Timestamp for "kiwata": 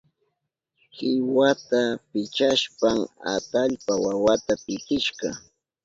0.93-1.81